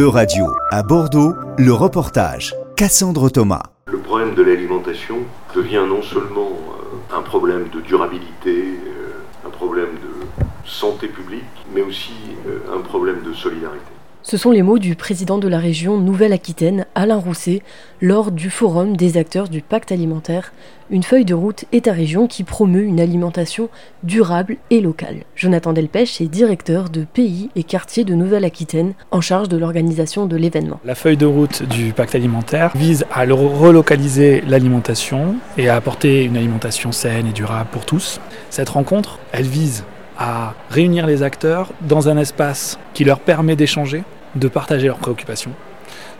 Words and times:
E-Radio, 0.00 0.46
à 0.70 0.82
Bordeaux, 0.82 1.34
le 1.58 1.74
reportage. 1.74 2.54
Cassandre 2.74 3.28
Thomas. 3.28 3.64
Le 3.84 3.98
problème 3.98 4.34
de 4.34 4.42
l'alimentation 4.42 5.18
devient 5.54 5.84
non 5.86 6.00
seulement 6.00 6.52
euh, 6.52 7.18
un 7.18 7.20
problème 7.20 7.68
de 7.68 7.82
durabilité, 7.82 8.78
euh, 8.86 9.46
un 9.46 9.50
problème 9.50 9.90
de 10.00 10.40
santé 10.64 11.06
publique, 11.06 11.44
mais 11.74 11.82
aussi 11.82 12.14
euh, 12.46 12.60
un 12.74 12.80
problème 12.80 13.20
de 13.22 13.34
solidarité. 13.34 13.92
Ce 14.30 14.36
sont 14.36 14.52
les 14.52 14.62
mots 14.62 14.78
du 14.78 14.94
président 14.94 15.38
de 15.38 15.48
la 15.48 15.58
région 15.58 15.98
Nouvelle-Aquitaine, 15.98 16.86
Alain 16.94 17.16
Rousset, 17.16 17.62
lors 18.00 18.30
du 18.30 18.48
forum 18.48 18.96
des 18.96 19.16
acteurs 19.16 19.48
du 19.48 19.60
pacte 19.60 19.90
alimentaire, 19.90 20.52
une 20.88 21.02
feuille 21.02 21.24
de 21.24 21.34
route 21.34 21.64
État-région 21.72 22.28
qui 22.28 22.44
promeut 22.44 22.84
une 22.84 23.00
alimentation 23.00 23.70
durable 24.04 24.58
et 24.70 24.80
locale. 24.80 25.24
Jonathan 25.34 25.72
Delpech 25.72 26.20
est 26.20 26.28
directeur 26.28 26.90
de 26.90 27.02
pays 27.02 27.50
et 27.56 27.64
quartiers 27.64 28.04
de 28.04 28.14
Nouvelle-Aquitaine 28.14 28.92
en 29.10 29.20
charge 29.20 29.48
de 29.48 29.56
l'organisation 29.56 30.26
de 30.26 30.36
l'événement. 30.36 30.78
La 30.84 30.94
feuille 30.94 31.16
de 31.16 31.26
route 31.26 31.64
du 31.64 31.92
pacte 31.92 32.14
alimentaire 32.14 32.70
vise 32.76 33.06
à 33.12 33.24
relocaliser 33.24 34.44
l'alimentation 34.46 35.34
et 35.58 35.68
à 35.68 35.74
apporter 35.74 36.22
une 36.22 36.36
alimentation 36.36 36.92
saine 36.92 37.26
et 37.26 37.32
durable 37.32 37.70
pour 37.72 37.84
tous. 37.84 38.20
Cette 38.48 38.68
rencontre, 38.68 39.18
elle 39.32 39.46
vise 39.46 39.82
à 40.16 40.54
réunir 40.70 41.08
les 41.08 41.24
acteurs 41.24 41.72
dans 41.80 42.08
un 42.08 42.16
espace 42.16 42.78
qui 42.94 43.02
leur 43.02 43.18
permet 43.18 43.56
d'échanger, 43.56 44.04
de 44.34 44.48
partager 44.48 44.86
leurs 44.86 44.98
préoccupations, 44.98 45.52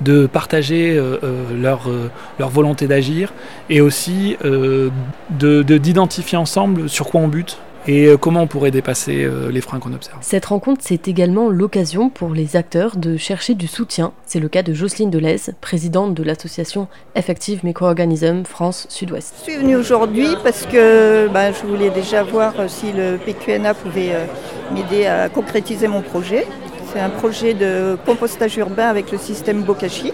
de 0.00 0.26
partager 0.26 0.96
euh, 0.96 1.18
euh, 1.22 1.60
leur, 1.60 1.88
euh, 1.88 2.10
leur, 2.38 2.48
volonté 2.48 2.86
d'agir 2.86 3.32
et 3.70 3.80
aussi 3.80 4.36
d'identifier 5.30 6.36
de, 6.36 6.42
ensemble 6.42 6.88
sur 6.88 7.06
quoi 7.06 7.20
on 7.20 7.28
bute, 7.28 7.58
et 7.86 8.06
euh, 8.06 8.16
comment 8.16 8.42
on 8.42 8.46
pourrait 8.46 8.70
dépasser 8.70 9.24
euh, 9.24 9.50
les 9.50 9.60
freins 9.60 9.78
qu'on 9.78 9.92
observe. 9.92 10.18
Cette 10.20 10.46
rencontre, 10.46 10.80
c'est 10.82 11.08
également 11.08 11.48
l'occasion 11.48 12.08
pour 12.08 12.30
les 12.30 12.56
acteurs 12.56 12.96
de 12.96 13.16
chercher 13.16 13.54
du 13.54 13.66
soutien. 13.66 14.12
C'est 14.26 14.40
le 14.40 14.48
cas 14.48 14.62
de 14.62 14.72
Jocelyne 14.72 15.10
Delez, 15.10 15.36
présidente 15.60 16.14
de 16.14 16.22
l'association 16.22 16.88
Effective 17.14 17.64
Microorganism 17.64 18.44
France 18.44 18.86
Sud-Ouest. 18.88 19.34
Je 19.38 19.52
suis 19.52 19.60
venue 19.60 19.76
aujourd'hui 19.76 20.28
parce 20.42 20.66
que 20.66 21.28
bah, 21.28 21.52
je 21.52 21.66
voulais 21.66 21.90
déjà 21.90 22.22
voir 22.22 22.54
si 22.68 22.92
le 22.92 23.18
PQNA 23.18 23.74
pouvait 23.74 24.14
euh, 24.14 24.24
m'aider 24.72 25.06
à 25.06 25.28
concrétiser 25.28 25.88
mon 25.88 26.00
projet. 26.00 26.46
C'est 26.94 27.00
un 27.00 27.10
projet 27.10 27.54
de 27.54 27.98
compostage 28.06 28.56
urbain 28.56 28.86
avec 28.86 29.10
le 29.10 29.18
système 29.18 29.62
Bokashi 29.62 30.12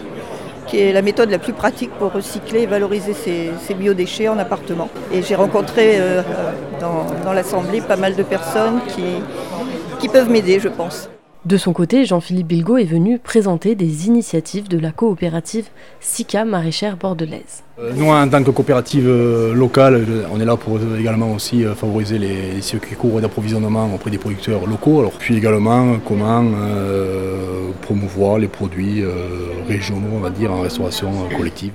qui 0.67 0.81
est 0.81 0.93
la 0.93 1.03
méthode 1.03 1.31
la 1.31 1.39
plus 1.39 1.53
pratique 1.53 1.91
pour 1.99 2.11
recycler 2.11 2.63
et 2.63 2.67
valoriser 2.67 3.13
ces, 3.13 3.75
biodéchets 3.75 4.29
en 4.29 4.39
appartement. 4.39 4.89
Et 5.13 5.21
j'ai 5.21 5.35
rencontré 5.35 5.97
euh, 6.01 6.23
dans, 6.81 7.33
l'Assemblée 7.35 7.83
pas 7.83 7.97
mal 7.97 8.15
de 8.15 8.23
personnes 8.23 8.81
qui, 8.89 9.03
qui 9.99 10.09
peuvent 10.09 10.31
m'aider, 10.31 10.59
je 10.59 10.69
pense. 10.69 11.11
De 11.47 11.57
son 11.57 11.73
côté, 11.73 12.05
Jean-Philippe 12.05 12.49
Bilgo 12.49 12.77
est 12.77 12.85
venu 12.85 13.19
présenter 13.19 13.75
des 13.75 14.07
initiatives 14.07 14.69
de 14.69 14.79
la 14.79 14.93
coopérative 14.93 15.69
SICA 15.99 16.45
maraîchère 16.45 16.99
bordelaise. 16.99 17.63
Euh, 17.79 17.93
nous, 17.97 18.11
en 18.11 18.29
tant 18.29 18.45
que 18.45 18.51
coopérative 18.51 19.09
euh, 19.09 19.55
locale, 19.55 20.05
on 20.31 20.39
est 20.39 20.45
là 20.45 20.57
pour 20.57 20.79
également 20.99 21.33
aussi 21.33 21.65
euh, 21.65 21.75
favoriser 21.75 22.19
les 22.19 22.61
circuits 22.61 22.95
courts 22.95 23.23
d'approvisionnement 23.23 23.89
auprès 23.95 24.11
des 24.11 24.19
producteurs 24.19 24.67
locaux. 24.67 25.01
Alors, 25.01 25.13
puis 25.13 25.35
également 25.35 25.97
comment 26.07 26.45
promouvoir 27.81 28.39
les 28.39 28.49
produits 28.49 29.03
régionaux, 29.67 30.17
on 30.17 30.21
va 30.21 30.29
dire, 30.29 30.53
en 30.53 30.61
restauration 30.61 31.11
collective. 31.35 31.73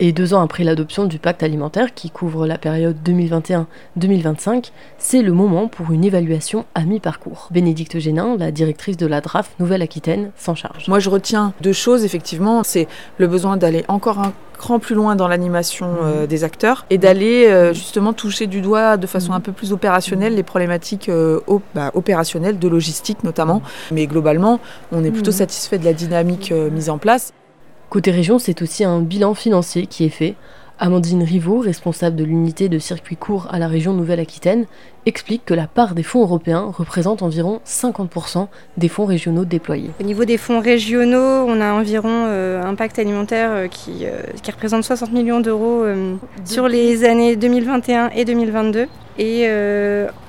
Et 0.00 0.12
deux 0.12 0.32
ans 0.32 0.42
après 0.42 0.62
l'adoption 0.62 1.06
du 1.06 1.18
pacte 1.18 1.42
alimentaire 1.42 1.92
qui 1.92 2.10
couvre 2.10 2.46
la 2.46 2.56
période 2.56 2.96
2021-2025, 3.04 4.70
c'est 4.96 5.22
le 5.22 5.32
moment 5.32 5.66
pour 5.66 5.90
une 5.90 6.04
évaluation 6.04 6.66
à 6.76 6.84
mi-parcours. 6.84 7.48
Bénédicte 7.50 7.98
Génin, 7.98 8.36
la 8.36 8.52
directrice 8.52 8.96
de 8.96 9.06
la 9.06 9.20
DRAF 9.20 9.50
Nouvelle-Aquitaine, 9.58 10.30
s'en 10.36 10.54
charge. 10.54 10.86
Moi 10.86 11.00
je 11.00 11.10
retiens 11.10 11.52
deux 11.60 11.72
choses, 11.72 12.04
effectivement, 12.04 12.62
c'est 12.62 12.86
le 13.18 13.26
besoin 13.26 13.56
d'aller 13.56 13.84
encore 13.88 14.20
un 14.20 14.32
cran 14.58 14.78
plus 14.78 14.94
loin 14.94 15.16
dans 15.16 15.28
l'animation 15.28 15.88
euh, 16.02 16.26
des 16.26 16.44
acteurs 16.44 16.84
et 16.90 16.98
d'aller 16.98 17.46
euh, 17.46 17.72
justement 17.72 18.12
toucher 18.12 18.46
du 18.46 18.60
doigt 18.60 18.96
de 18.96 19.06
façon 19.06 19.32
un 19.32 19.40
peu 19.40 19.52
plus 19.52 19.72
opérationnelle 19.72 20.34
les 20.34 20.42
problématiques 20.42 21.08
euh, 21.08 21.40
bah, 21.74 21.90
opérationnelles, 21.94 22.58
de 22.58 22.68
logistique 22.68 23.24
notamment. 23.24 23.62
Mais 23.92 24.06
globalement, 24.06 24.60
on 24.92 25.04
est 25.04 25.10
plutôt 25.10 25.32
satisfait 25.32 25.78
de 25.78 25.84
la 25.84 25.92
dynamique 25.92 26.52
mise 26.52 26.90
en 26.90 26.98
place. 26.98 27.32
Côté 27.90 28.10
région, 28.10 28.38
c'est 28.38 28.60
aussi 28.60 28.84
un 28.84 29.00
bilan 29.00 29.32
financier 29.32 29.86
qui 29.86 30.04
est 30.04 30.10
fait. 30.10 30.34
Amandine 30.78 31.22
Rivaux, 31.22 31.58
responsable 31.58 32.14
de 32.16 32.22
l'unité 32.22 32.68
de 32.68 32.78
circuit 32.78 33.16
court 33.16 33.48
à 33.50 33.58
la 33.58 33.66
région 33.66 33.94
Nouvelle-Aquitaine, 33.94 34.66
explique 35.06 35.44
que 35.44 35.54
la 35.54 35.66
part 35.66 35.94
des 35.94 36.02
fonds 36.02 36.20
européens 36.20 36.70
représente 36.72 37.22
environ 37.22 37.60
50% 37.66 38.46
des 38.76 38.88
fonds 38.88 39.06
régionaux 39.06 39.46
déployés. 39.46 39.90
Au 40.00 40.04
niveau 40.04 40.26
des 40.26 40.36
fonds 40.36 40.60
régionaux, 40.60 41.46
on 41.48 41.60
a 41.60 41.72
environ 41.72 42.26
euh, 42.26 42.62
un 42.62 42.74
pacte 42.74 42.98
alimentaire 42.98 43.50
euh, 43.50 43.66
qui, 43.68 44.04
euh, 44.04 44.20
qui, 44.42 44.50
représente 44.50 44.84
60 44.84 45.10
millions 45.12 45.40
d'euros 45.40 45.84
sur 46.44 46.68
les 46.68 47.04
années 47.04 47.36
2021 47.36 48.10
et 48.10 48.24
2022. 48.24 48.86
Et 49.18 49.48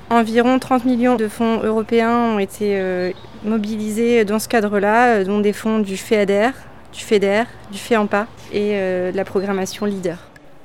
environ 0.08 0.58
30 0.58 0.84
millions 0.86 1.14
de 1.14 1.28
fonds 1.28 1.60
européens 1.62 2.34
ont 2.34 2.38
été 2.40 3.12
mobilisés 3.44 4.24
dans 4.24 4.40
ce 4.40 4.48
cadre-là, 4.48 5.22
dont 5.22 5.38
des 5.38 5.52
fonds 5.52 5.78
du 5.78 5.96
FEADER, 5.96 6.50
du 6.92 7.00
FEDER, 7.00 7.44
du 7.72 7.78
FEAMPA 7.78 8.26
et 8.52 8.72
euh, 8.74 9.12
de 9.12 9.16
la 9.16 9.24
programmation 9.24 9.86
LEADER. 9.86 10.16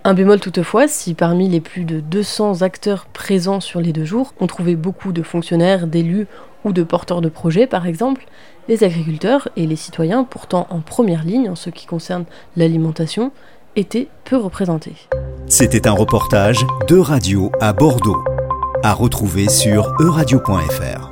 Un 0.04 0.14
bémol 0.14 0.40
toutefois, 0.40 0.88
si 0.88 1.16
parmi 1.16 1.50
les 1.50 1.62
plus 1.62 1.84
de 1.84 2.00
200 2.00 2.62
acteurs 2.62 3.08
présents 3.08 3.60
sur 3.60 3.82
les 3.82 3.92
deux 3.92 4.06
jours, 4.06 4.34
on 4.40 4.48
trouvait 4.48 4.76
beaucoup 4.76 5.12
de 5.12 5.24
fonctionnaires, 5.24 5.88
d'élus 5.88 6.28
ou 6.64 6.74
de 6.74 6.84
porteurs 6.84 7.22
de 7.22 7.30
projets 7.30 7.66
par 7.66 7.88
exemple, 7.88 8.26
les 8.68 8.84
agriculteurs 8.84 9.50
et 9.56 9.66
les 9.66 9.76
citoyens, 9.76 10.24
pourtant 10.24 10.68
en 10.70 10.80
première 10.80 11.24
ligne 11.24 11.50
en 11.50 11.56
ce 11.56 11.70
qui 11.70 11.86
concerne 11.86 12.26
l'alimentation, 12.56 13.32
étaient 13.76 14.08
peu 14.24 14.38
représentés. 14.38 14.96
C'était 15.48 15.88
un 15.88 15.92
reportage 15.92 16.66
de 16.88 16.98
Radio 16.98 17.52
à 17.60 17.74
Bordeaux, 17.74 18.24
à 18.84 18.94
retrouver 18.94 19.50
sur 19.50 19.94
euradio.fr. 20.00 21.05